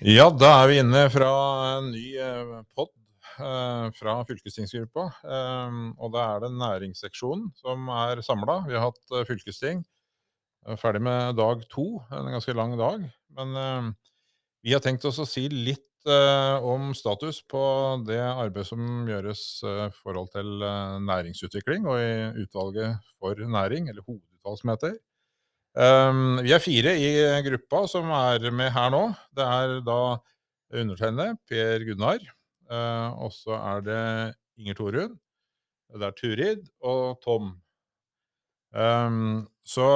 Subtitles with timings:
[0.00, 1.30] Ja, da er vi inne fra
[1.76, 2.88] en ny eh, pod
[3.36, 5.02] eh, fra fylkestingsgruppa.
[5.28, 8.62] Eh, og da er det næringsseksjonen som er samla.
[8.64, 9.82] Vi har hatt eh, fylkesting.
[10.64, 11.84] Er Ferdig med dag to.
[12.16, 13.04] En ganske lang dag.
[13.36, 13.90] Men eh,
[14.64, 17.60] vi har tenkt oss å si litt om status på
[18.08, 20.62] det arbeidet som gjøres i forhold til
[21.04, 24.94] næringsutvikling, og i utvalget for næring, eller hovedutvalg som heter.
[25.78, 27.10] Um, vi er fire i
[27.46, 29.04] gruppa som er med her nå.
[29.36, 30.00] Det er da
[30.74, 32.22] undertegnede, Per Gunnar.
[32.70, 34.02] Uh, og så er det
[34.60, 35.16] Inger Torunn.
[35.90, 37.54] Det er Turid og Tom.
[38.70, 39.86] Um, så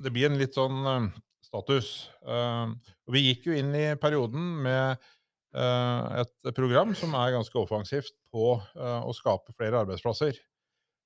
[0.00, 1.08] det blir en litt sånn uh,
[1.44, 1.90] status.
[2.24, 2.72] Uh,
[3.12, 5.10] vi gikk jo inn i perioden med
[5.52, 10.38] et program som er ganske offensivt på å skape flere arbeidsplasser.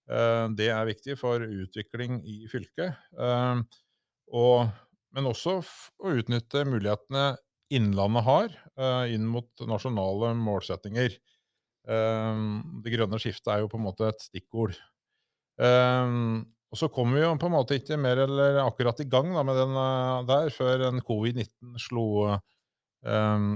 [0.06, 2.94] Det er viktig for utvikling i fylket.
[4.26, 4.68] Uh, og,
[5.16, 7.34] men også å utnytte mulighetene
[7.74, 11.16] Innlandet har uh, inn mot nasjonale målsettinger.
[11.86, 14.76] Um, det grønne skiftet er jo på en måte et stikkord.
[15.58, 19.32] Um, og så kommer vi jo på en måte ikke mer eller akkurat i gang
[19.34, 19.74] da, med den
[20.28, 22.06] der før en covid-19 slo,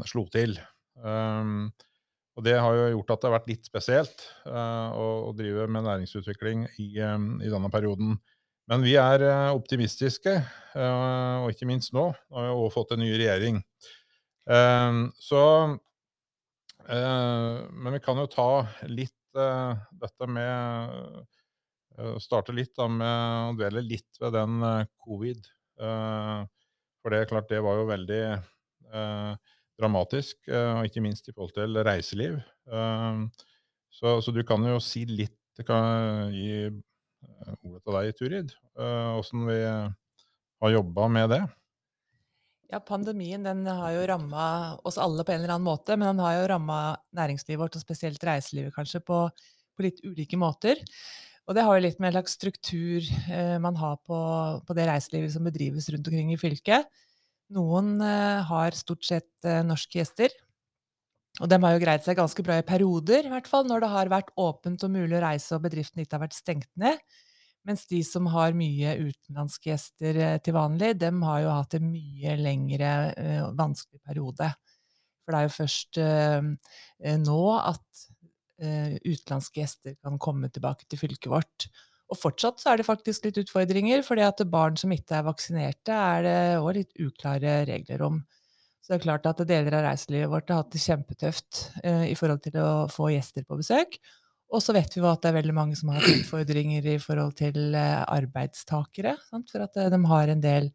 [0.07, 0.55] slo, til.
[1.03, 5.89] og det har jo gjort at det har vært litt spesielt å, å, drive med
[5.89, 8.15] næringsutvikling i, i denne perioden.
[8.71, 10.33] Men vi er eh, optimistiske,
[10.79, 12.05] eh, og ikke minst nå.
[12.15, 13.62] Nå har vi også fått en ny regjering.
[14.51, 15.45] Eh, så
[16.91, 21.21] Men vi kan jo ta litt dette med
[22.19, 24.65] Starte litt da med å dvele litt ved den
[25.05, 25.45] covid.
[25.77, 28.23] For det er klart, det var jo veldig
[29.79, 32.41] dramatisk, og ikke minst i forhold til reiseliv.
[32.67, 36.51] Så, så du kan jo si litt gi
[37.61, 38.53] ordet til deg, Turid.
[39.21, 39.61] Åssen eh, vi
[40.67, 41.41] har jobba med det?
[42.71, 44.45] Ja, Pandemien den har jo ramma
[44.87, 46.78] oss alle på en eller annen måte, men den har jo ramma
[47.17, 49.25] næringslivet vårt, og spesielt reiselivet kanskje, på,
[49.75, 50.78] på, litt ulike måter.
[51.49, 54.19] Og det har jo litt med en slags struktur eh, man har på,
[54.67, 56.87] på, det reiselivet som bedrives rundt omkring i fylket.
[57.56, 60.31] Noen eh, har stort sett eh, norske gjester,
[61.41, 63.91] og de har jo greid seg ganske bra i perioder, i hvert fall, når det
[63.95, 67.01] har vært åpent og mulig å reise og bedriften ikke har vært stengt ned.
[67.69, 71.91] Mens de som har mye utenlandske gjester eh, til vanlig, dem har jo hatt en
[71.91, 74.49] mye lengre uh, vanskelig periode.
[75.21, 76.79] For det er jo først uh,
[77.21, 78.06] nå at
[78.61, 81.65] utenlandske gjester kan komme tilbake til fylket vårt.
[82.12, 85.95] Og fortsatt så er det faktisk litt utfordringer, fordi at barn som ikke er vaksinerte,
[85.97, 88.19] er det òg litt uklare regler om.
[88.91, 92.17] Så det er klart at deler av reiselivet vårt har hatt det kjempetøft eh, i
[92.19, 93.93] forhold til å få gjester på besøk.
[94.51, 97.37] Og så vet vi jo at det er veldig mange som har utfordringer i forhold
[97.39, 99.12] til eh, arbeidstakere.
[99.29, 99.47] Sant?
[99.55, 100.67] For at eh, de har en del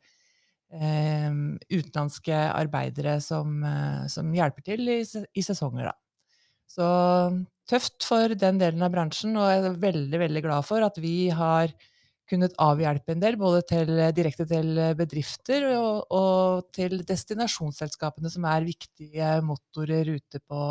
[0.72, 1.28] eh,
[1.76, 6.32] utenlandske arbeidere som, eh, som, hjelper til i, i sesonger, da.
[6.72, 6.88] Så
[7.68, 11.18] tøft for den delen av bransjen, og jeg er veldig, veldig glad for at vi
[11.36, 11.76] har
[12.30, 18.66] kunnet avhjelpe en del, både til, direkte til bedrifter og, og, til destinasjonsselskapene, som er
[18.66, 20.62] viktige motorer ute på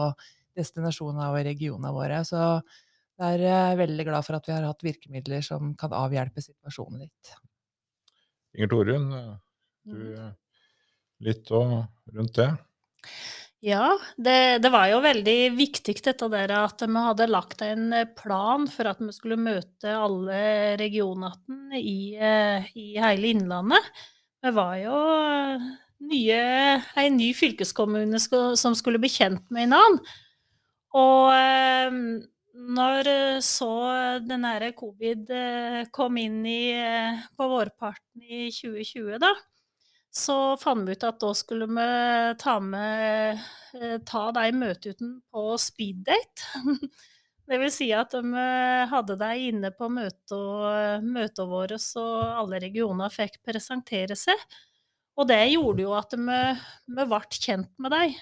[0.58, 2.22] destinasjonene og regionene våre.
[2.26, 2.40] Så
[3.20, 7.04] jeg er eh, veldig glad for at vi har hatt virkemidler som kan avhjelpe situasjonen
[7.06, 7.34] litt.
[8.54, 9.08] Inger Torunn,
[9.86, 10.34] du mm.
[11.26, 12.50] litt rundt det?
[13.64, 18.10] Ja, det, det, var jo veldig viktig dette der at vi hadde lagt en eh,
[18.18, 23.88] plan for at vi skulle møte alle regionene i, eh, i hele Innlandet.
[24.44, 25.64] Det var jo eh,
[26.10, 26.42] nye,
[27.06, 30.20] en ny fylkeskommune som skulle bli kjent med hverandre.
[30.94, 31.32] Og
[32.76, 33.08] når
[33.42, 33.72] så
[34.22, 35.32] denne covid
[35.90, 36.76] kom inn i,
[37.34, 39.32] på vårparten i 2020, da,
[40.14, 41.86] så fant vi ut at da skulle vi
[42.38, 43.40] ta med
[43.74, 46.62] eh, ta de møteuten på speeddate.
[47.44, 48.44] Det vil si at vi
[48.88, 52.04] hadde dem inne på møtene våre, så
[52.40, 54.38] alle regioner fikk presentere seg.
[55.20, 56.38] Og det gjorde jo at vi,
[56.96, 58.14] vi ble kjent med dem,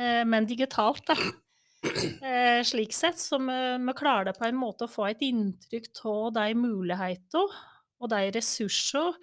[0.00, 1.18] eh, men digitalt, da.
[1.78, 3.20] Eh, slik sett.
[3.22, 7.60] Så vi, vi klarer på en måte å få et inntrykk av de mulighetene
[8.02, 9.14] og de ressursene.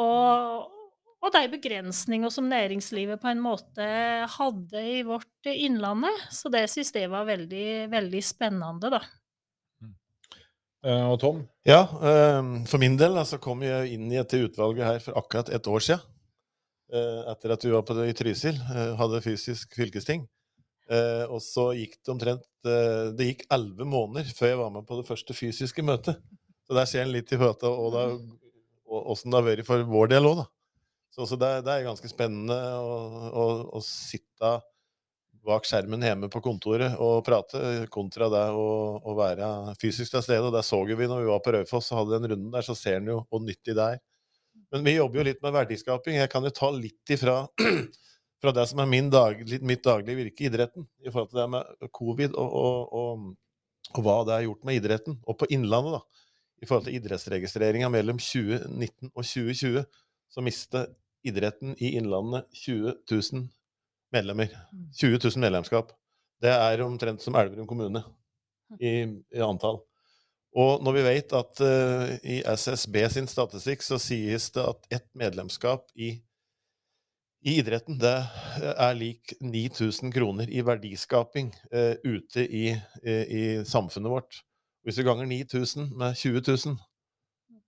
[0.00, 0.72] og,
[1.26, 3.86] og de begrensninger som næringslivet på en måte
[4.36, 6.26] hadde i vårt innlandet.
[6.30, 9.00] Så det synes jeg var veldig, veldig spennende, da.
[9.82, 9.94] Mm.
[10.86, 11.42] Eh, og Tom?
[11.66, 15.50] Ja, eh, for min del altså, kom jeg inn i dette utvalget her for akkurat
[15.50, 16.06] et år siden.
[16.94, 18.62] Eh, etter at vi var på det i Trysil,
[19.00, 20.28] hadde fysisk fylkesting.
[20.86, 25.00] Eh, og så gikk det omtrent Det gikk elleve måneder før jeg var med på
[25.00, 26.20] det første fysiske møtet.
[26.66, 27.70] Så der ser en litt i høta
[28.86, 30.46] åssen det har vært for vår del òg, da.
[31.14, 32.96] Så, så det, det, er ganske spennende å,
[33.30, 33.44] å,
[33.78, 34.56] å, sitte
[35.46, 38.66] bak skjermen hjemme på kontoret og prate, kontra det å,
[38.98, 40.44] å være fysisk til stede.
[40.48, 42.76] Og det så vi når vi var på Raufoss og hadde den runden der, så
[42.76, 44.02] ser en jo hvor nyttig det er.
[44.74, 46.18] Men vi jobber jo litt med verdiskaping.
[46.18, 47.38] Jeg kan jo ta litt ifra
[48.42, 51.90] fra det som er dag, mitt daglige virke i idretten, i forhold til det med
[51.96, 53.26] covid og, og, og,
[53.94, 55.20] og, hva det har gjort med idretten.
[55.24, 56.26] Og på Innlandet, da,
[56.62, 59.86] i forhold til idrettsregistreringa mellom 2019 og 2020,
[60.36, 60.90] så mister
[61.24, 63.46] idretten i Innlandet 20 000
[64.12, 64.52] medlemmer.
[65.00, 65.20] 20 mm.
[65.24, 65.94] 000 medlemskap.
[66.44, 68.02] Det er omtrent som Elverum kommune
[68.76, 69.80] i, i antall.
[70.56, 75.08] Og når vi vet at uh, i SSB sin statistikk så sies det at ett
[75.16, 76.18] medlemskap i
[77.46, 78.14] i idretten det
[78.72, 84.40] er lik 9000 kroner i verdiskaping uh, ute i, i, i, samfunnet vårt.
[84.82, 86.76] Hvis vi ganger 9000 med 20 000,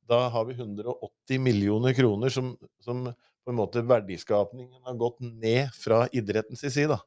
[0.09, 3.05] da har vi 180 millioner kroner som, som
[3.45, 6.89] på en måte verdiskapningen har gått ned fra idrettens side.
[6.89, 7.01] da.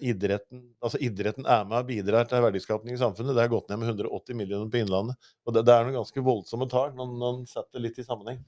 [0.00, 3.34] Idretten, altså idretten er med og bidrar til verdiskapning i samfunnet.
[3.34, 5.16] Det har gått ned med 180 millioner på Innlandet.
[5.46, 8.42] Og det, det er noen ganske voldsomme tall når man setter litt i sammenheng.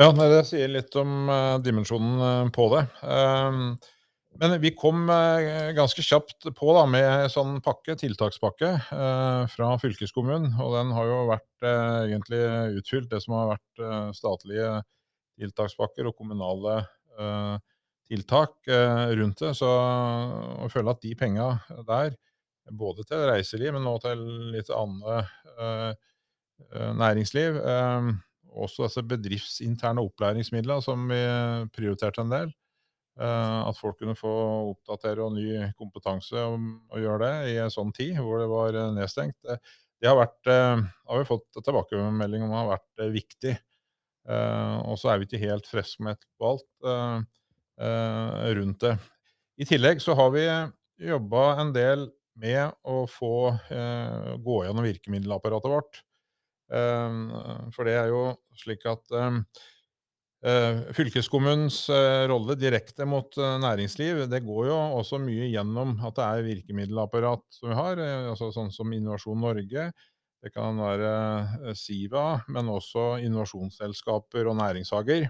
[0.00, 2.86] Ja, det sier litt om uh, dimensjonen uh, på det.
[3.04, 3.76] Uh,
[4.38, 5.08] men vi kom
[5.76, 8.70] ganske kjapt på da, med sånn pakke, tiltakspakke
[9.50, 10.54] fra fylkeskommunen.
[10.62, 12.42] Og den har jo vært egentlig
[12.78, 13.82] utfylt, det som har vært
[14.16, 14.70] statlige
[15.40, 16.78] tiltakspakker og kommunale
[18.10, 18.54] tiltak
[19.18, 19.52] rundt det.
[19.58, 21.48] Så jeg føler at de penga
[21.88, 22.14] der,
[22.70, 24.24] både til reiseliv, men også til
[24.54, 25.26] litt annet
[27.02, 27.60] næringsliv,
[28.50, 31.20] også disse bedriftsinterne opplæringsmidlene som vi
[31.74, 32.48] prioriterte en del.
[33.20, 34.30] Uh, at folk kunne få
[34.70, 38.78] oppdatere og ny kompetanse om å gjøre det i en sånn tid hvor det var
[38.78, 39.36] uh, nedstengt.
[39.44, 39.58] Det,
[40.00, 43.50] det har, vært, har vi fått tilbakemelding om har vært viktig.
[44.32, 47.26] og så er vi ikke helt friskmeldt på alt
[48.56, 48.94] rundt det.
[49.60, 50.46] I tillegg så har vi
[51.04, 52.06] jobba en del
[52.40, 53.52] med å få
[54.40, 56.00] gå gjennom virkemiddelapparatet vårt.
[56.72, 58.24] For det er jo
[58.56, 59.38] slik at eh,
[60.40, 66.28] Fylkeskommunens eh, rolle direkte mot eh, næringsliv, det går jo også mye gjennom at det
[66.28, 68.00] er virkemiddelapparat som vi har,
[68.30, 69.90] altså sånn som Innovasjon Norge.
[70.40, 75.26] Det kan være Siva, men også innovasjonsselskaper og næringshager.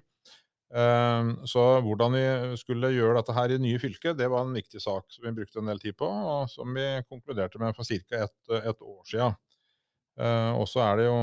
[1.51, 2.23] Så hvordan vi
[2.61, 5.59] skulle gjøre dette her i nye fylket, det var en viktig sak som vi brukte
[5.59, 8.23] en del tid på, og som vi konkluderte med for ca.
[8.23, 9.35] Et, et år.
[10.15, 11.19] Uh, og så er det jo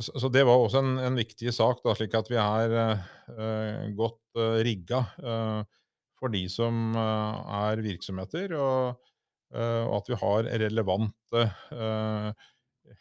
[0.00, 3.86] så, så, det var også en, en viktig sak, da, slik at vi er uh,
[3.98, 5.04] godt uh, rigga
[6.22, 9.08] for de som er virksomheter, og,
[9.58, 11.40] og, at vi har relevante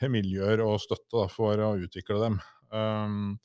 [0.09, 2.39] miljøer og støtte da, for å utvikle dem.
[2.73, 3.35] Um,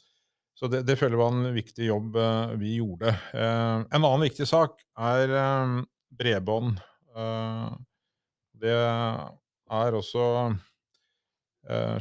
[0.57, 2.17] så det, det, føler jeg var en viktig jobb
[2.63, 3.13] vi gjorde.
[3.37, 5.37] en annen viktig sak er
[6.17, 6.81] bredbånd.
[8.57, 10.57] Det er også eh,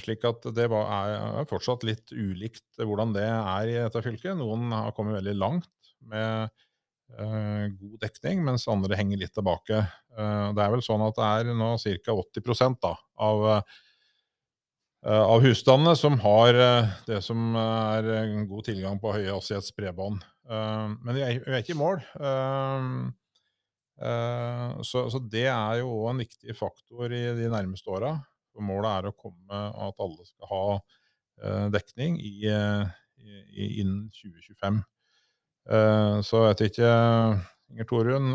[0.02, 4.36] slik at det er fortsatt litt ulikt hvordan det er i dette fylket.
[4.38, 5.72] Noen har kommet veldig langt
[6.06, 6.52] med
[7.14, 9.82] eh, god dekning, mens andre henger litt tilbake.
[10.18, 12.16] Eh, det er vel sånn at det er nå ca.
[12.16, 12.94] 80 da,
[13.28, 13.46] av,
[15.06, 18.10] eh, av husstandene som har eh, det som er
[18.50, 20.24] god tilgang på høyhastighetsbredbånd.
[20.50, 22.02] Eh, men vi er, ikke i mål.
[23.96, 28.18] Eh, så, så, det er jo òg en viktig faktor i de nærmeste åra.
[28.64, 34.82] Målet er å komme at alle skal ha eh, dekning i, i, innen 2025.
[35.66, 36.92] Eh, så jeg vet ikke,
[37.74, 38.34] Inger Torunn,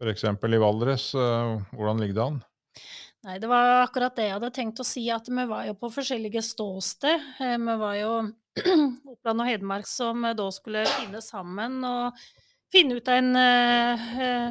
[0.00, 0.26] f.eks.
[0.26, 2.38] i Valdres, hvordan ligger det an?
[3.24, 5.90] Nei, det var akkurat det jeg hadde tenkt å si, at vi var jo på
[5.92, 7.28] forskjellige ståsted.
[7.40, 8.14] Vi var jo
[9.14, 11.78] Oppland og Hedmark som da skulle finne sammen.
[11.84, 12.18] og
[12.74, 14.50] finne ut av en uh,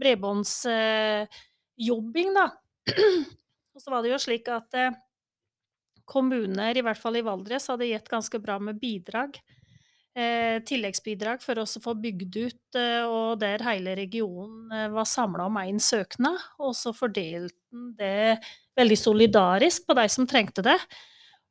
[0.00, 2.46] bredbåndsjobbing, uh, da.
[3.74, 4.94] Og så var det jo slik at eh,
[6.08, 9.40] kommuner, i hvert fall i Valdres, hadde gitt ganske bra med bidrag.
[10.14, 12.76] tilleggsbidrag for å få bygd ut,
[13.10, 16.38] og der hele regionen var samla om én søknad.
[16.62, 18.38] Og så fordelte en det
[18.78, 20.78] veldig solidarisk på de som trengte det.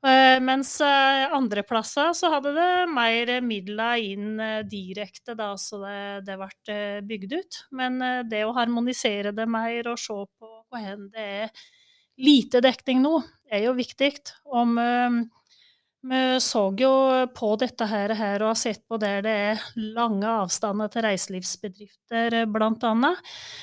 [0.03, 5.79] Eh, mens eh, andre plasser så hadde det mer midler inn eh, direkte, da, så
[5.79, 7.59] det, det ble bygd ut.
[7.71, 11.63] Men det å harmonisere det mer og se på hvor det er
[12.21, 14.13] lite dekning nå, er jo viktig.
[14.45, 14.77] Om
[16.03, 16.91] Vi så jo
[17.31, 19.61] på dette her, her og har sett på der det er
[19.95, 23.11] lange avstander til reiselivsbedrifter, bl.a.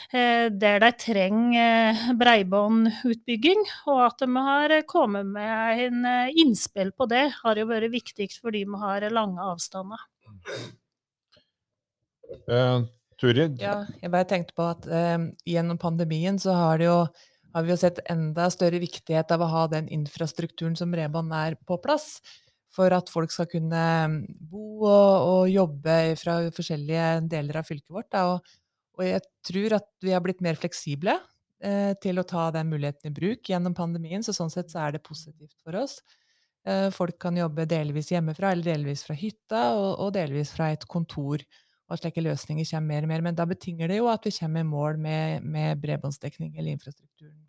[0.09, 3.61] Eh, der de trenger bredbåndutbygging.
[3.93, 8.65] Og at vi har kommet med en innspill på det, har jo vært viktig fordi
[8.65, 10.01] vi har lange avstander.
[12.49, 12.87] Uh,
[13.21, 13.61] Turid?
[13.61, 17.01] Ja, jeg bare tenkte på at uh, gjennom pandemien så har det jo
[17.55, 21.57] har vi jo sett enda større viktighet av å ha den infrastrukturen som bredbånd er,
[21.67, 22.21] på plass.
[22.71, 24.21] For at folk skal kunne mm,
[24.53, 28.15] bo og, og jobbe fra forskjellige deler av fylket vårt.
[28.21, 28.55] Og,
[28.99, 31.17] og, jeg tror at vi har blitt mer fleksible
[31.65, 34.23] eh, til å ta den muligheten i bruk gjennom pandemien.
[34.23, 35.99] Så sånn sett så er det positivt for oss.
[36.69, 40.87] Eh, folk kan jobbe delvis hjemmefra eller delvis fra hytta, og, og delvis fra et
[40.87, 41.43] kontor
[41.91, 43.23] og at slike løsninger kommer mer og mer.
[43.27, 47.41] Men da betinger det jo at vi kommer i mål med, med bredbåndsdekning eller infrastrukturen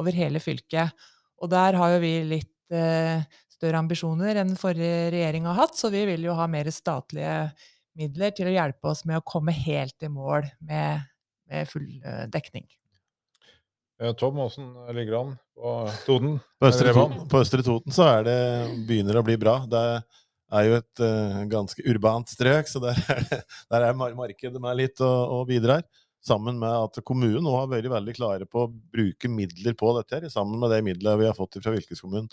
[0.00, 0.96] over hele fylket.
[1.44, 3.20] Og der har jo vi litt eh,
[3.52, 7.34] større ambisjoner enn forrige regjering har hatt, så vi vil jo ha mer statlige
[8.00, 11.04] midler til å hjelpe oss med å komme helt i mål med,
[11.52, 12.64] med full eh, dekning.
[14.18, 15.72] Tom, åssen ligger an på
[16.08, 16.38] Toten?
[16.58, 18.38] På Østre, Toten, på Østre Toten så er det,
[18.88, 19.60] begynner det å bli bra.
[19.68, 20.00] Det er
[20.52, 23.26] er jo et uh, ganske urbant strøk, så der er,
[23.72, 25.84] der er markedet med litt og, og, bidrar.
[26.22, 30.20] Sammen med at kommunen nå har vært veldig klare på å bruke midler på dette,
[30.20, 32.28] her, sammen med de midlene vi har fått fra fylkeskommunen.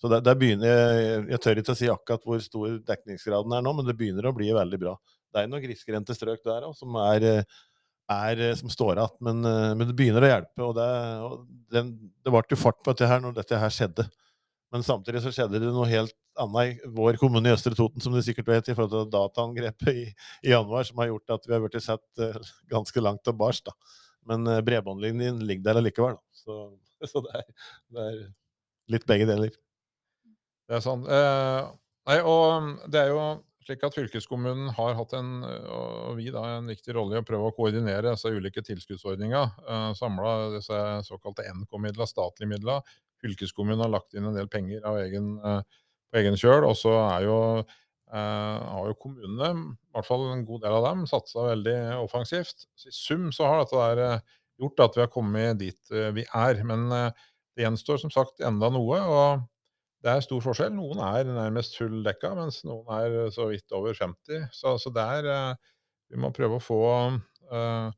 [0.00, 3.64] Så der, der begynner, jeg, jeg, tør ikke å si akkurat hvor stor dekningsgraden er
[3.64, 4.94] nå, men det begynner å bli veldig bra.
[5.30, 7.26] Det er noen grisgrendte strøk der òg som, er,
[8.58, 9.44] som står igjen, men,
[9.76, 10.64] men, det begynner å hjelpe.
[10.66, 10.88] og Det,
[11.28, 11.36] og
[11.76, 11.92] den,
[12.24, 14.08] det ble jo fart på dette her når dette her skjedde.
[14.70, 18.14] Men samtidig så skjedde det noe helt annet i vår kommune i Østre Toten, som
[18.14, 20.04] du sikkert vet, i forhold til dataangrepet i,
[20.46, 23.74] i januar, som har gjort at vi har blitt sett uh, ganske langt tilbake.
[24.30, 26.20] Men uh, bredbåndlinjen ligger der allikevel.
[26.20, 26.40] Da.
[26.44, 26.60] Så,
[27.10, 28.24] så det, er, det, er,
[28.94, 29.52] litt begge deler.
[30.70, 31.06] Det er sant.
[31.10, 31.60] Eh,
[32.06, 33.22] nei, og det er jo
[33.66, 37.50] slik at fylkeskommunen har hatt en, og vi da, en viktig rolle i å prøve
[37.50, 39.42] å koordinere disse ulike tilskuddsordningene.
[39.66, 42.86] Eh, Samla disse såkalte NK-midlene, statlige midler.
[43.20, 45.62] Fylkeskommunen har lagt inn en del penger egen eh,
[46.10, 46.66] på egen kjøl.
[46.68, 47.14] Og så eh,
[48.16, 52.66] har jo kommunene, i hvert fall en god del av dem, satsa veldig offensivt.
[52.78, 56.26] Så I sum så har dette der eh, gjort at vi har kommet dit vi
[56.26, 56.60] er.
[56.68, 58.98] Men det gjenstår som sagt enda noe.
[59.00, 59.46] og
[60.04, 60.72] det er stor forskjell.
[60.72, 64.46] Noen er nærmest full dekka, mens noen er så vidt over 50.
[64.52, 65.28] Så, så der
[66.10, 66.80] Vi må prøve å få
[67.52, 67.90] uh,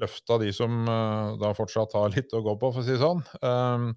[0.00, 3.02] løfta de som uh, da fortsatt har litt å gå på, for å si det
[3.02, 3.22] sånn.
[3.40, 3.92] Uh,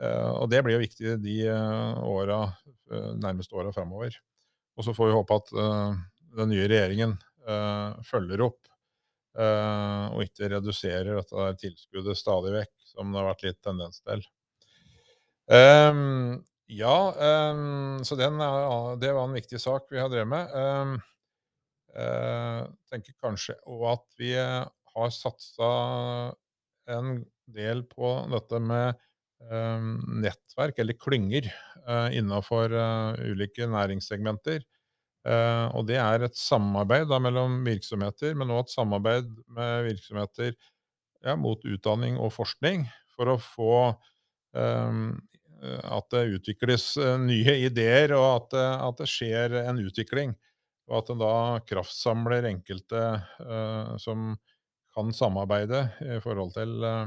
[0.00, 2.38] og det blir jo viktig de uh, åra
[2.92, 4.16] Eh, nærmeste åra framover.
[4.76, 5.52] Og så får vi håpe at
[6.38, 7.18] den nye regjeringen
[8.06, 8.68] følger opp
[9.34, 14.22] og ikke reduserer dette tilskuddet stadig vekk, som det har vært litt tendens til.
[16.72, 16.96] Ja,
[18.06, 18.40] så den,
[19.02, 20.56] det var en viktig sak vi har drevet med.
[20.56, 20.94] Um,
[22.88, 25.72] tenker kanskje òg at vi har satsa
[26.96, 27.18] en
[27.52, 28.96] del på dette med
[30.22, 31.48] nettverk, eller klynger,
[31.88, 34.62] Eh, innenfor eh, ulike næringssegmenter.
[35.26, 40.52] Eh, og det er et samarbeid da, mellom virksomheter, men også et samarbeid med virksomheter
[41.24, 43.74] ja, mot utdanning og forskning, for å få
[44.56, 45.20] um,
[45.62, 48.56] at det utvikles nye ideer, og at,
[48.88, 50.32] at, det skjer en utvikling.
[50.90, 51.34] Og at en da
[51.68, 53.02] kraftsamler enkelte
[53.46, 54.32] uh, som
[54.96, 57.06] kan samarbeide i forhold til uh,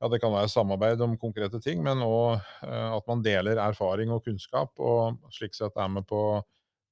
[0.00, 2.34] ja, det kan være samarbeid om konkrete ting, men òg
[2.66, 6.20] eh, at man deler erfaring og kunnskap, og slik sett er med på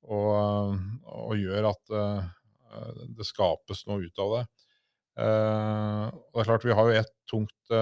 [0.02, 0.21] å,
[1.06, 4.42] å gjøre at uh, det skapes noe ut av det.
[5.12, 7.75] Uh, det er klart Vi har jo et tungt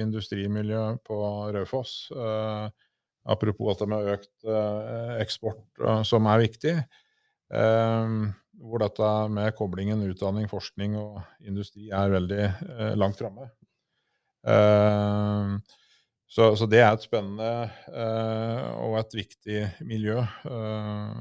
[0.00, 1.16] industrimiljø på
[1.54, 2.08] Raufoss.
[3.24, 4.46] apropos at det med økt
[5.22, 6.74] eksport som er viktig.
[8.58, 12.48] hvor dette med koblingen utdanning, forskning og industri er veldig
[12.98, 13.46] langt framme.
[14.46, 15.60] Ehm,
[16.26, 17.50] så, så, det er et spennende
[17.94, 21.20] eh, og et viktig miljø eh,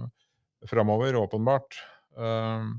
[0.70, 1.78] framover, åpenbart.
[2.18, 2.74] Ehm,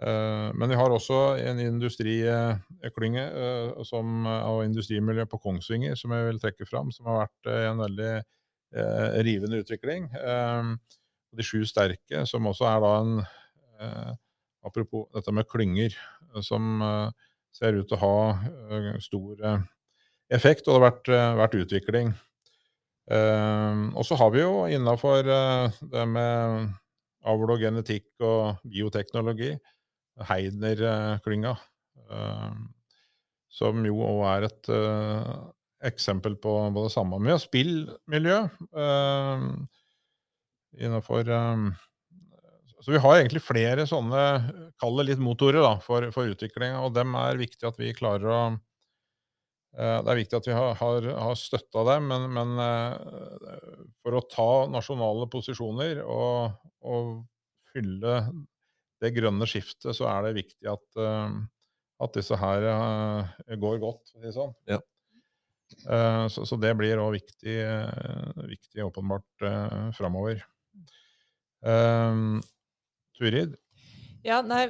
[0.00, 3.26] eh, men vi har også en industriklynge
[3.78, 8.12] og industrimiljø på Kongsvinger som jeg vil trekke fram, som har vært en veldig
[9.24, 10.10] rivende utvikling.
[10.20, 10.76] Ehm,
[11.36, 13.20] de sju sterke, som også er da en
[14.66, 15.94] Apropos dette med klynger,
[16.42, 16.80] som
[17.54, 18.16] ser ut til å ha
[18.72, 19.62] uh, stor uh,
[20.34, 22.16] effekt, og det har vært, uh, vært utvikling.
[23.08, 26.66] og så har vi jo innafor det med
[27.24, 29.54] avl og genetikk og bioteknologi
[30.28, 31.54] Heidner-klynga,
[33.48, 34.70] som jo òg er et
[35.88, 38.42] eksempel på det samme med spillmiljø.
[40.76, 41.72] innenfor um,
[42.84, 44.24] Så vi har egentlig flere sånne,
[44.78, 48.30] kall det litt motorer, da, for, for utviklinga, og dem er viktig at vi klarer
[48.30, 48.40] å
[49.76, 54.16] Eh, det er viktig at vi har, har, har støtta dem, men, men, eh, for
[54.16, 57.18] å ta nasjonale posisjoner og, og,
[57.68, 58.14] fylle
[58.98, 61.34] det grønne skiftet, så er det viktig at, eh,
[62.02, 62.64] at disse her
[63.60, 64.54] går godt, for å si det sånn.
[64.70, 64.80] Ja.
[66.32, 67.56] Så, så, det blir òg viktig,
[68.48, 69.42] viktig, åpenbart
[69.98, 70.40] framover.
[73.18, 73.56] Turid?
[74.26, 74.64] Ja, nei,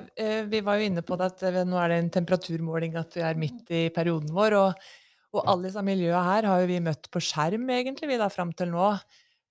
[0.49, 3.39] Vi var jo inne på det at nå er det en temperaturmåling at vi er
[3.41, 4.57] midt i perioden vår.
[4.59, 4.89] og
[5.37, 8.53] og alle disse miljøene her har jo vi møtt på skjerm, egentlig, vi da, fram
[8.57, 8.93] til nå.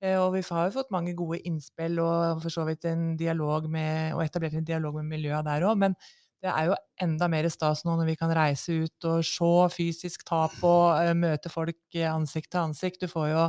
[0.01, 3.69] Eh, og vi har jo fått mange gode innspill og for så vidt en dialog
[3.69, 5.77] med, og etablert en dialog med miljøene der òg.
[5.85, 5.97] Men
[6.41, 10.25] det er jo enda mer stas nå når vi kan reise ut og se fysisk,
[10.25, 13.05] ta på, eh, møte folk ansikt til ansikt.
[13.05, 13.47] Du får jo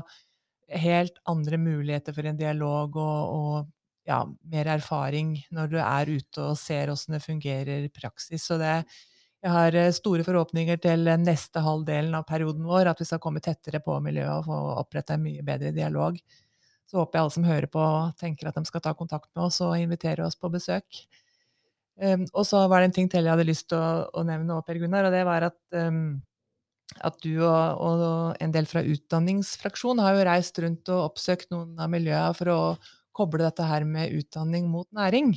[0.85, 3.73] helt andre muligheter for en dialog og, og
[4.09, 8.47] ja, mer erfaring når du er ute og ser åssen det fungerer i praksis.
[8.49, 8.73] Så det,
[9.45, 13.43] jeg har eh, store forhåpninger til neste halvdelen av perioden vår, at vi skal komme
[13.45, 16.19] tettere på miljøet og få opprette en mye bedre dialog.
[16.89, 17.87] Så håper jeg alle som hører på,
[18.21, 21.03] tenker at de skal ta kontakt med oss og invitere oss på besøk.
[21.99, 24.55] Um, og så var det en ting til jeg hadde lyst til å, å nevne
[24.55, 26.21] òg, Per Gunnar, og det var at, um,
[27.05, 28.05] at du og, og,
[28.41, 32.61] en del fra utdanningsfraksjonen har jo reist rundt og oppsøkt noen av miljøene for å
[33.19, 35.35] koble dette her med utdanning mot næring.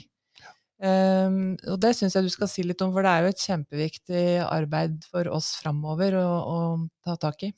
[0.81, 3.43] Um, og det syns jeg du skal si litt om, for det er jo et
[3.45, 7.53] kjempeviktig arbeid for oss framover å, å, ta tak i.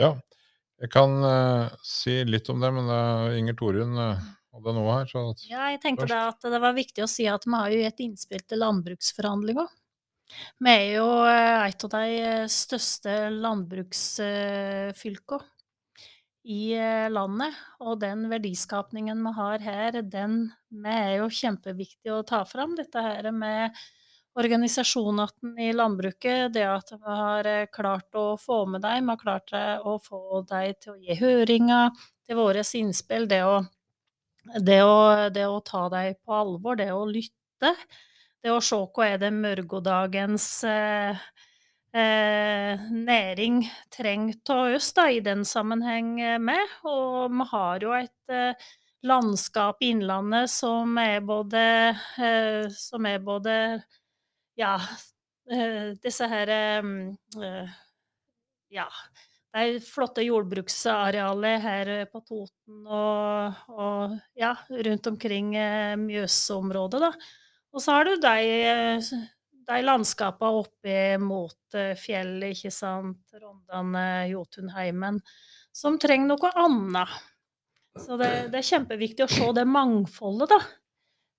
[0.00, 0.16] Ja,
[0.80, 4.16] jeg kan uh, si litt om det, men uh, Inger Torunn uh,
[4.56, 5.04] hadde noe her.
[5.10, 7.84] Så ja, jeg tenkte det at det var viktig å si at vi har jo
[7.90, 9.68] et innspill til landbruksforhandlinger.
[10.64, 15.51] Vi er jo et av de største landbruksfylkene
[16.44, 17.56] i eh, landet.
[17.82, 20.38] Og den verdiskapningen vi har her, den
[20.86, 22.76] er jo kjempeviktig å ta fram.
[22.78, 23.76] Dette her med
[24.38, 29.20] organisasjonen i landbruket, det at vi har eh, klart å få med dem, vi har
[29.20, 31.90] klart eh, å få dem til å gi høringer
[32.26, 33.60] til våre innspill, det å,
[34.58, 37.74] det å, det å ta dem på alvor, det å lytte,
[38.42, 41.26] det å se hva er det morgendagens eh,
[41.94, 46.78] eh, næring trengt av oss da, i den sammenheng eh, med.
[46.88, 48.70] Og vi har jo et eh,
[49.02, 51.64] landskap i Innlandet som er både,
[52.22, 53.56] eh, som er både
[54.58, 54.76] ja,
[55.50, 57.76] eh, disse her eh,
[58.72, 58.86] ja,
[59.52, 64.54] de flotte jordbruksarealet her på Toten og, og ja,
[64.86, 65.52] rundt omkring
[66.06, 67.10] Mjøsområdet, da.
[67.72, 69.10] Og så har du de
[69.72, 75.20] de landskapene oppe mot eh, fjellet, ikke sant, Rondane, Jotunheimen,
[75.72, 77.18] som trenger noe annet.
[77.98, 80.62] Så det, det, er kjempeviktig å se det mangfoldet, da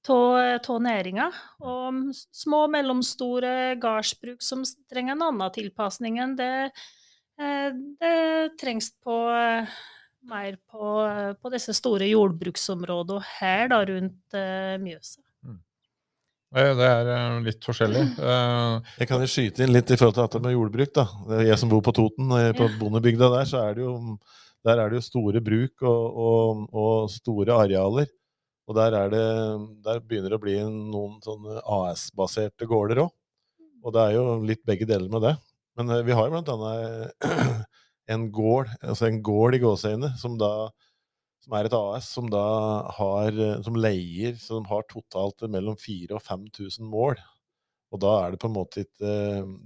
[0.03, 1.29] av næringa.
[1.63, 6.71] Og små og mellomstore gardsbruk som trenger en annen tilpasning enn det,
[7.39, 9.17] eh, det trengs på
[10.23, 15.21] mer på, på, disse store jordbruksområdene her da, rundt uh, Mjøsa.
[16.53, 18.03] Det er eh, litt forskjellig.
[18.21, 20.91] Eh, jeg kan jo skyte inn litt i forhold til dette med jordbruk.
[20.93, 21.05] da.
[21.41, 23.95] Jeg som bor på Toten, på bondebygda der, så er det jo,
[24.63, 28.11] der er det jo store bruk og, og, og store arealer.
[28.69, 29.23] Og der, det,
[29.83, 33.11] der, begynner det å bli noen sånne AS-baserte gårder òg.
[33.83, 35.33] Og det er jo litt begge deler med det.
[35.79, 37.65] Men eh, vi har jo blant annet
[38.13, 40.53] en gård, altså en gård i gåseøyne, som da
[41.43, 42.43] som er et AS som da
[42.97, 47.19] har eh, som leier, som har totalt mellom 4000 og 5000 mål.
[47.93, 49.11] Og da er det på en måte ikke,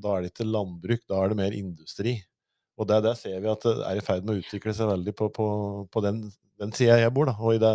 [0.04, 2.18] da er det ikke landbruk, da er det mer industri.
[2.78, 5.14] Og der, der ser vi at det er i ferd med å utvikle seg veldig
[5.18, 5.48] på, på,
[5.94, 6.26] på den,
[6.60, 7.72] den sida jeg bor, da, og i det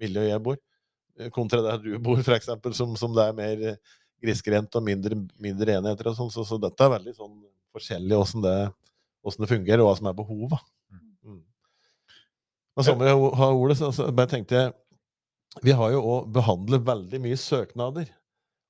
[0.00, 0.58] miljøet jeg bor.
[1.34, 3.66] Kontra der du bor, f.eks., som, som det er mer
[4.22, 6.32] grisgrendt og mindre, mindre enheter og sånn.
[6.32, 7.36] Så, så, dette er veldig sånn
[7.76, 8.56] forskjellig åssen det,
[9.26, 10.72] det, fungerer, og hva som er behovet.
[12.76, 14.72] Og samme ha ordet, så, bare tenkte jeg
[15.64, 18.10] Vi har jo òg behandlet veldig mye søknader.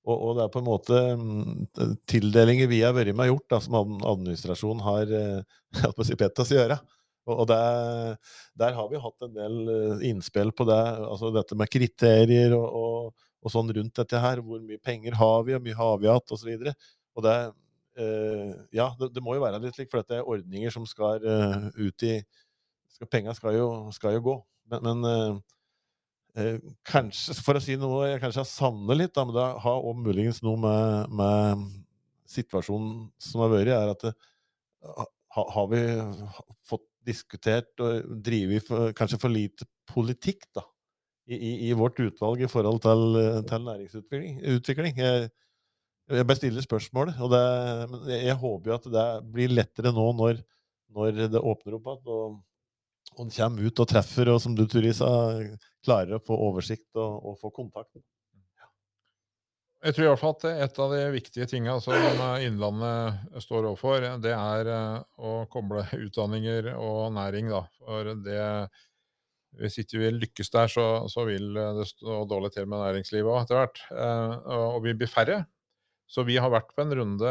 [0.06, 3.48] Og, og, det er på en måte mm, tildelinger vi har vært med og gjort,
[3.50, 6.78] da, som administrasjonen har eh, på si, oss gjøre.
[7.26, 7.58] Og, og det,
[8.62, 12.66] der har vi hatt en del eh, innspill på det, altså dette med kriterier og,
[12.70, 14.44] og, og, sånn rundt dette her.
[14.46, 16.54] Hvor mye penger har vi, og mye har vi hatt, osv.
[16.54, 17.36] Og, det,
[17.98, 21.26] eh, ja, det, det, må jo være litt slik, for dette er ordninger som skal
[21.26, 22.20] uh, ut i
[22.96, 23.58] skal, Penga skal,
[23.94, 24.36] skal, jo gå.
[24.72, 25.40] Men, men eh,
[26.42, 29.90] eh, kanskje, for å si noe jeg kanskje har savnet litt, da, men det har
[29.90, 31.66] òg muligens noe med, med,
[32.26, 34.14] situasjonen som har vært, er at det,
[34.86, 35.82] eh, ha, har vi
[36.66, 38.66] fått diskutert og drevet
[38.98, 40.64] kanskje for lite politikk da,
[41.30, 44.98] i, i vårt utvalg i forhold til, til næringsutvikling.
[44.98, 45.28] Jeg,
[46.16, 49.06] jeg stiller spørsmålet, og det, jeg håper jo at det
[49.36, 50.40] blir lettere nå når,
[50.96, 52.40] når det åpner opp igjen,
[53.16, 55.08] og kommer ut og treffer, og som du Turisa,
[55.86, 57.96] klarer å få oversikt og, og få kontakt.
[59.86, 61.94] Jeg tror i hvert fall at et av de viktige tingene som
[62.42, 67.52] Innlandet står overfor, det er eh, å koble utdanninger og næring.
[67.52, 67.62] Da.
[67.78, 68.40] For det,
[69.60, 73.44] hvis ikke vi lykkes der, så, så vil det stå dårlig til med næringslivet òg
[73.44, 73.84] etter hvert.
[73.92, 75.44] Eh, og vi blir færre.
[76.06, 77.30] Så vi har vært på en runde,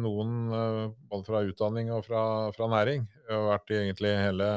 [0.00, 2.22] noen eh, både fra utdanning og fra,
[2.56, 3.06] fra næring.
[3.26, 4.48] Vi har vært i egentlig hele,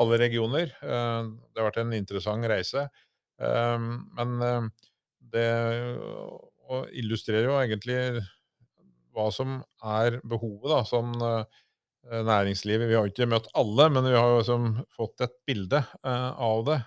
[0.00, 0.72] alle regioner.
[0.80, 2.86] Det har vært en interessant reise.
[3.38, 4.70] Men
[5.32, 5.48] det
[6.96, 7.98] illustrerer jo egentlig
[9.12, 11.12] hva som er behovet da, som
[12.02, 15.82] næringslivet Vi har jo ikke møtt alle, men vi har jo liksom fått et bilde
[16.02, 16.78] av det.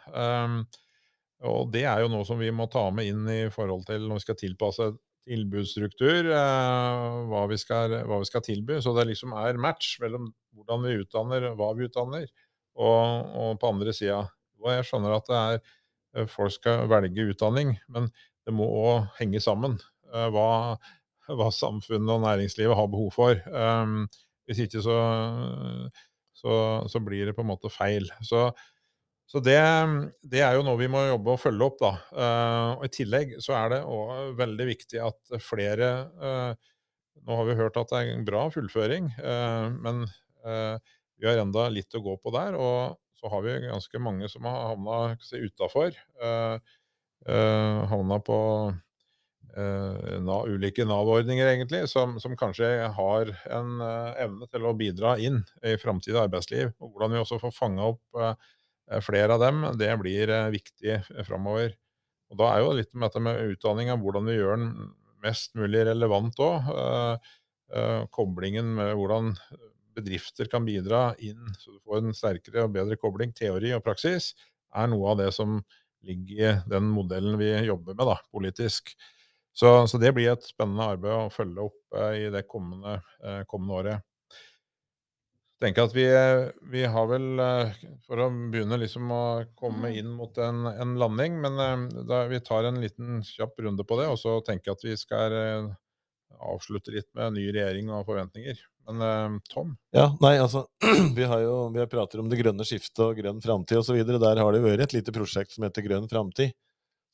[1.46, 4.20] Og det er jo noe som vi må ta med inn i forhold til når
[4.20, 4.90] vi skal tilpasse
[5.26, 8.78] tilbudsstruktur, hva, vi skal, hva, vi skal, tilby.
[8.84, 12.28] Så det liksom er match mellom hvordan vi utdanner, hva vi utdanner,
[12.76, 14.22] og, og på andre sida.
[14.64, 18.08] Og jeg skjønner at det er folk skal velge utdanning, men
[18.46, 19.80] det må òg henge sammen.
[20.14, 20.50] Uh, hva,
[21.32, 23.42] hva, samfunnet og næringslivet har behov for.
[23.50, 24.06] Um,
[24.46, 25.00] hvis ikke så,
[26.38, 26.54] så,
[26.92, 28.06] så, blir det på en måte feil.
[28.24, 28.48] Så,
[29.26, 29.58] så det,
[30.22, 31.82] det, er jo noe vi må jobbe og følge opp.
[31.82, 31.94] da.
[32.14, 36.72] Uh, og I tillegg så er det òg veldig viktig at flere uh,
[37.26, 39.06] Nå har vi hørt at det er en bra fullføring,
[39.82, 40.02] men
[41.20, 42.58] vi har enda litt å gå på der.
[42.60, 45.96] Og så har vi ganske mange som har havna si, utafor.
[46.22, 46.58] Uh,
[47.26, 48.40] Uh, havna på
[49.56, 55.40] na, ulike Nav-ordninger, egentlig, som, som, kanskje har en uh, evne til å bidra inn
[55.64, 56.74] i framtidig arbeidsliv.
[56.84, 58.20] Og hvordan vi også får fanga opp
[59.02, 61.72] flere av dem, det blir viktig framover.
[62.30, 64.92] Og Da er jo litt med dette med utdanninga, hvordan vi gjør den
[65.24, 66.68] mest mulig relevant òg.
[68.14, 69.32] koblingen med hvordan
[69.96, 74.34] bedrifter kan bidra inn, så du får en sterkere og bedre kobling, teori og praksis,
[74.76, 75.60] er noe av det som
[76.06, 78.94] ligger i den modellen vi jobber med da, politisk.
[79.56, 83.42] Så, så, det blir et spennende arbeid å følge opp eh, i det kommende, eh,
[83.48, 84.04] kommende året.
[85.56, 86.04] Jeg tenker at vi,
[86.74, 89.24] vi, har vel, eh, for å begynne liksom å
[89.56, 89.96] komme mm.
[90.02, 93.98] inn mot en, en landing, men eh, da, vi tar en liten kjapp runde på
[94.02, 95.72] det, og så tenker jeg at vi skal eh,
[96.42, 98.60] avslutte litt med ny regjering og forventninger.
[98.86, 99.74] Men uh, Tom?
[99.96, 100.66] Ja, nei, altså,
[101.18, 103.98] Vi har jo vi har prater om det grønne skiftet og grønn framtid osv.
[104.06, 106.54] Der har det vært et lite prosjekt som heter Grønn framtid.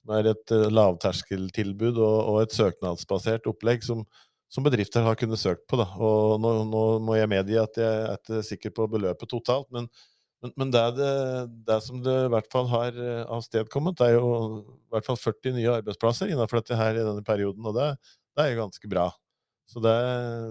[0.07, 4.03] Det er et uh, lavterskeltilbud og, og, et søknadsbasert opplegg som,
[4.51, 5.79] som, bedrifter har kunnet søkt på.
[5.79, 5.87] Da.
[6.01, 9.85] Og nå, nå må jeg medgi at jeg er ikke sikker på beløpet totalt, men,
[10.41, 11.11] men, men det, det,
[11.69, 14.33] det, som det i hvert fall har avstedkommet, avstedkommet, er jo
[14.65, 17.69] i hvert fall 40 nye arbeidsplasser innenfor dette her i denne perioden.
[17.69, 17.91] Og det,
[18.37, 19.09] det er jo ganske bra.
[19.71, 19.97] Så det,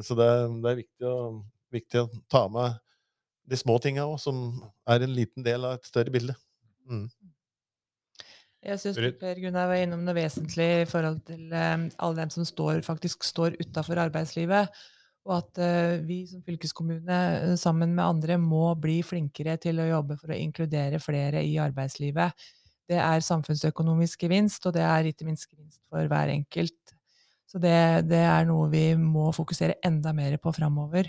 [0.07, 0.29] så det,
[0.64, 1.16] det er viktig å,
[1.75, 2.79] viktig å, ta med
[3.51, 6.37] de små tinga òg, som er en liten del av et større bilde.
[6.88, 7.09] Mm.
[8.61, 12.45] Jeg syns Per Gunnar var innom noe vesentlig i forhold til um, alle dem som
[12.45, 14.73] står, faktisk står utafor arbeidslivet.
[15.29, 19.88] Og at uh, vi som fylkeskommune uh, sammen med andre må bli flinkere til å
[19.88, 22.49] jobbe for å inkludere flere i arbeidslivet.
[22.90, 26.80] Det er samfunnsøkonomisk gevinst, og det er ikke minst gevinst for hver enkelt
[27.51, 31.09] så det, det, er noe vi må fokusere enda mer på framover.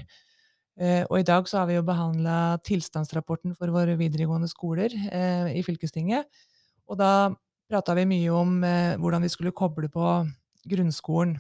[0.82, 5.52] Eh, og i dag så har vi jo behandla tilstandsrapporten for våre videregående skoler eh,
[5.60, 6.26] i fylkestinget.
[6.90, 7.30] Og da
[7.70, 10.16] prata vi mye om eh, hvordan vi skulle koble på
[10.72, 11.38] grunnskolen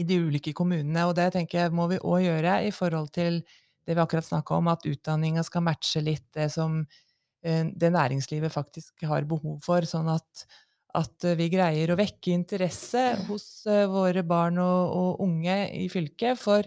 [0.00, 1.04] i de ulike kommunene.
[1.04, 3.42] Og det tenker jeg må vi òg gjøre i forhold til
[3.84, 6.86] det vi akkurat snakka om, at utdanninga skal matche litt det som
[7.44, 9.84] det næringslivet faktisk har behov for.
[9.84, 10.46] Sånn at
[10.98, 15.86] at eh, vi greier å vekke interesse hos eh, våre barn og, og, unge i
[15.92, 16.66] fylket for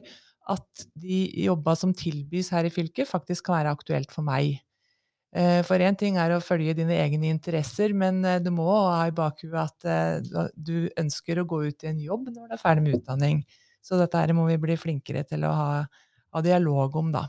[0.51, 4.59] at de jobba som tilbys her i fylket, faktisk kan være aktuelt for meg.
[5.35, 9.15] Eh, for én ting er å følge dine egne interesser, men du må ha i
[9.15, 12.99] bakhuet at du ønsker å gå ut i en jobb når du er ferdig med
[13.01, 13.41] utdanning.
[13.83, 15.71] Så dette her må vi bli flinkere til å ha,
[16.35, 17.27] ha dialog om, da.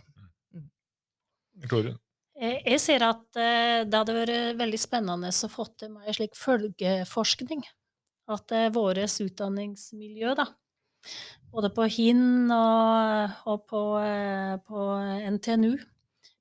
[1.70, 1.98] Torunn?
[2.38, 6.38] Eh, jeg ser at eh, det hadde vært veldig spennende å få til mer slik
[6.38, 7.64] følgeforskning.
[8.28, 10.44] At uh, vårt utdanningsmiljø, da,
[11.48, 13.80] både på HIN og, og på,
[14.68, 14.82] på,
[15.32, 15.78] NTNU,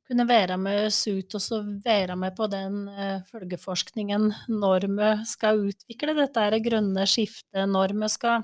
[0.07, 2.89] kunne være med oss ut og så være med på den
[3.31, 8.43] følgeforskningen når vi skal utvikle dette grønne skiftet, når vi skal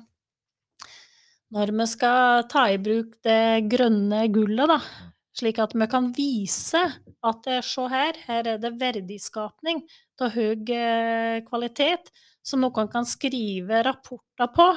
[1.52, 4.80] når vi skal ta i bruk det grønne gullet, da,
[5.34, 6.82] Slik at vi kan vise
[7.26, 9.82] at eh, se her, her er det verdiskapning
[10.22, 12.12] av høy eh, kvalitet,
[12.46, 14.68] som noen kan skrive rapporter på,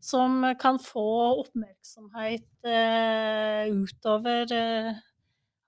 [0.00, 1.04] som kan få
[1.42, 4.92] oppmerksomhet eh, utover eh,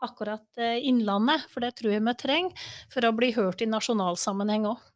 [0.00, 1.44] akkurat eh, Innlandet.
[1.50, 4.86] For det tror jeg vi trenger for å bli hørt i nasjonalsammenheng òg.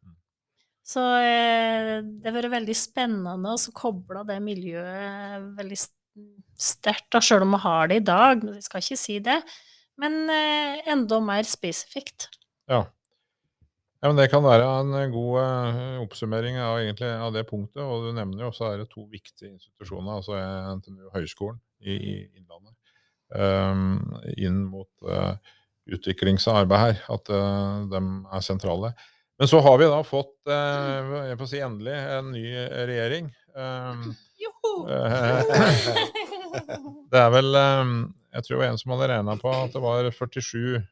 [0.85, 7.45] Så eh, det har vært veldig spennende å koble det miljøet veldig sterkt, da, sjøl
[7.45, 8.43] om vi har det i dag.
[8.55, 9.39] Jeg skal ikke si det.
[10.01, 12.29] Men eh, enda mer spesifikt.
[12.67, 12.83] Ja.
[14.01, 14.07] ja.
[14.07, 17.83] men Det kan være en god eh, oppsummering av, egentlig, av, det punktet.
[17.83, 20.39] Og du nevner jo også er det to viktige institusjoner, altså
[20.79, 22.75] NTNU og Høgskolen i, i Innlandet,
[23.35, 23.99] um,
[24.39, 25.35] inn mot uh,
[25.91, 27.03] utviklingsarbeid her.
[27.15, 28.95] At uh, de er sentrale.
[29.39, 32.45] Men så har vi da fått, eh, jeg får si endelig, en ny
[32.87, 33.25] regjering.
[33.51, 34.13] Um,
[37.11, 40.11] det er vel Jeg tror det var en som hadde regna på at det var
[40.11, 40.83] 47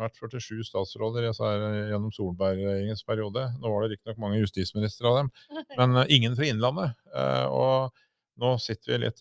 [0.00, 3.42] vært 47 statsråder gjennom Solberg-regjeringens periode.
[3.60, 5.28] Nå var det riktignok mange justisministre av dem,
[5.76, 6.94] men uh, ingen fra Innlandet.
[7.12, 9.20] Uh, og nå sitter vi litt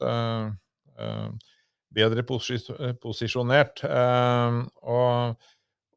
[1.95, 2.67] bedre posis
[3.01, 3.83] posisjonert.
[3.83, 5.47] Og,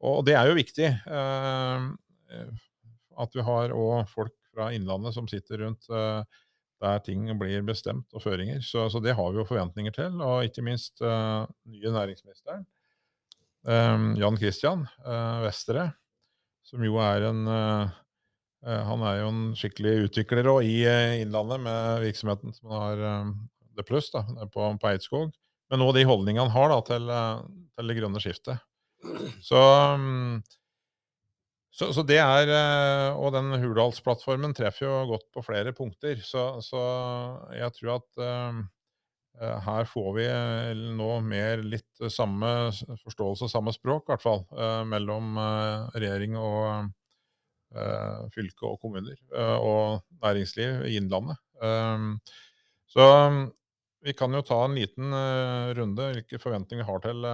[0.02, 0.88] og, det er jo viktig.
[0.88, 2.46] Eh,
[3.22, 5.88] at vi har òg folk fra Innlandet som sitter rundt
[6.82, 8.60] der ting blir bestemt, og føringer.
[8.64, 10.20] Så, så, det har vi jo forventninger til.
[10.24, 12.64] Og ikke minst uh, nye næringsministeren,
[13.66, 15.90] um, Jan Christian uh, Vestre,
[16.66, 17.44] som jo er en
[18.62, 23.00] Han er jo en skikkelig utvikler også, i Innlandet med virksomheten som har
[23.74, 24.22] The Plus da,
[24.54, 25.32] på, på Eidskog.
[25.66, 27.10] Men òg de holdningene han har da, til,
[27.74, 28.62] til det grønne skiftet.
[29.42, 29.58] Så
[29.98, 30.38] um,
[31.72, 36.20] så, så, det er, eh, Og den Hurdalsplattformen treffer jo godt på flere punkter.
[36.24, 36.82] Så, så
[37.56, 38.58] jeg tror at uh,
[39.64, 40.26] her får vi
[40.98, 42.50] nå mer litt samme
[43.00, 46.92] forståelse, og samme språk, i hvert fall, uh, mellom uh, regjering og
[48.34, 49.16] fylke og kommuner
[49.64, 51.38] og næringsliv i Innlandet.
[52.84, 53.06] så
[54.04, 55.08] vi kan jo ta en liten
[55.78, 57.24] runde hvilke forventninger vi har til,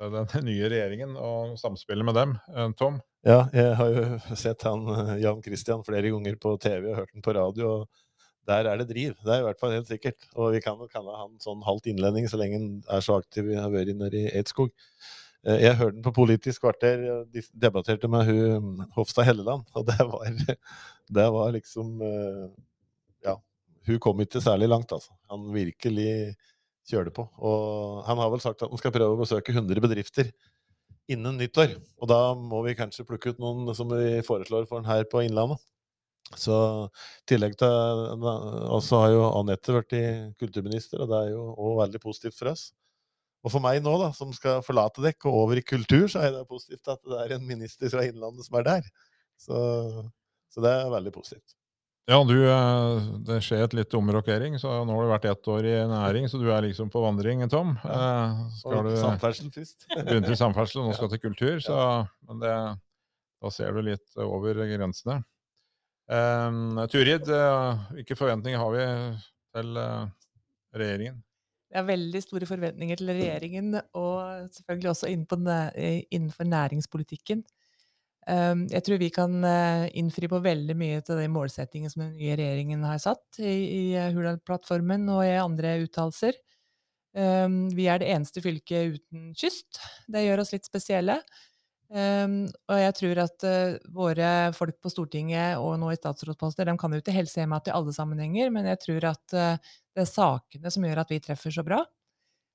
[0.00, 2.32] til den nye regjeringen og samspillet med dem.
[2.80, 2.96] Tom?
[3.26, 4.02] Ja, jeg har jo
[4.38, 7.70] sett han eh, Jan Christian flere ganger på TV og hørt han på radio.
[7.80, 7.88] og
[8.48, 9.16] Der er det driv.
[9.24, 10.28] Det er i hvert fall helt sikkert.
[10.36, 13.48] Og vi kan jo kalle han sånn halvt innlending så lenge han er så aktiv
[13.50, 14.70] vi har vært nede i Eidskog.
[15.46, 17.02] Eh, jeg hørte den på Politisk kvarter,
[17.54, 20.30] debatterte med hun mm, Hofstad Helleland, og det var,
[21.18, 22.46] det var liksom eh,
[23.26, 23.34] Ja,
[23.88, 25.10] hun kom ikke særlig langt, altså.
[25.32, 26.36] Han virkelig
[26.88, 27.26] kjørte på.
[27.44, 30.30] Og han har vel sagt at han skal prøve å besøke 100 bedrifter
[31.12, 31.74] innen nyttår.
[31.98, 35.24] Og da må vi kanskje plukke ut noen som vi foreslår for den her på
[35.26, 35.60] Innlandet.
[36.36, 37.70] Så i tillegg til
[38.20, 42.52] Og så har jo Anette blitt kulturminister, og det er jo òg veldig positivt for
[42.52, 42.68] oss.
[43.46, 46.34] Og for meg nå, da, som skal forlate dekk og over i kultur, så er
[46.34, 48.90] det positivt at det er en minister fra Innlandet som er der.
[49.38, 49.56] Så,
[50.52, 51.57] så det er veldig positivt.
[52.08, 55.66] Ja, du, eh, det skjer et litt omrokering, så nå har du vært ett år
[55.68, 57.74] i næring, så du er liksom på vandring, Tom.
[57.84, 57.98] Ja.
[57.98, 59.84] Eh, skal du samferdsel først.
[60.06, 61.76] begynte i samferdsel, og nå skal til kultur, så
[62.24, 62.54] men det,
[63.44, 65.18] da ser du litt over grensene.
[66.08, 68.86] Um, Turid, hvilke forventninger har vi
[69.58, 69.76] til
[70.72, 71.20] regjeringen?
[71.68, 77.44] Det har veldig store forventninger til regjeringen, og selvfølgelig også innenfor næringspolitikken.
[78.28, 82.16] Ehm, jeg tror vi kan eh, innfri på veldig mye av de målsettingene som den
[82.18, 86.36] nye regjeringen har satt i, i eh, Hurdalsplattformen og i andre uttalelser.
[87.16, 89.80] Ehm, vi er det eneste fylket uten kyst.
[90.12, 91.22] Det gjør oss litt spesielle.
[91.88, 96.74] Um, og jeg tror at uh, våre folk på Stortinget og nå i statsrådsposter de
[96.76, 100.68] kan jo ikke helse hjemme til alle sammenhenger, men jeg tror at det er sakene
[100.68, 101.80] som gjør at vi treffer så bra.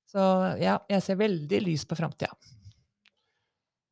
[0.05, 0.21] Så
[0.61, 2.29] ja, jeg ser veldig lys på framtida.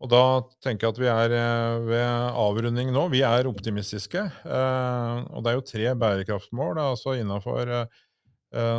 [0.01, 2.05] Og da tenker jeg at vi er eh, ved
[2.41, 3.05] avrunding nå.
[3.13, 4.23] Vi er optimistiske.
[4.25, 7.99] Eh, og det er jo tre bærekraftsmål altså innenfor eh,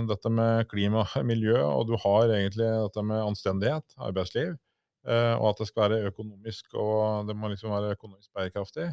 [0.09, 4.59] dette med klima og miljø, og du har egentlig dette med anstendighet, arbeidsliv,
[5.03, 8.85] og at det skal være økonomisk og det må liksom være økonomisk bærekraftig.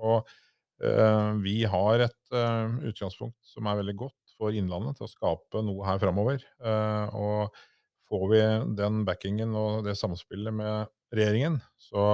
[0.00, 0.30] Og
[1.44, 2.36] vi har et
[2.88, 6.46] utgangspunkt som er veldig godt for Innlandet til å skape noe her framover.
[7.12, 7.60] Og
[8.08, 8.40] får vi
[8.78, 12.04] den backingen og det samspillet med regjeringen, så,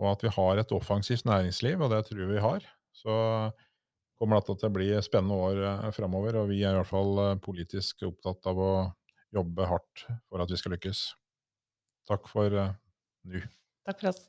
[0.00, 3.16] og at vi har et offensivt næringsliv, og det tror vi vi har, så
[4.22, 6.38] kommer dette til å bli spennende år eh, framover.
[6.42, 8.72] Og vi er i hvert fall eh, politisk opptatt av å
[9.34, 11.00] jobbe hardt for at vi skal lykkes.
[12.10, 12.74] Takk for uh,
[13.30, 13.40] nå.
[13.86, 14.26] Takk for oss.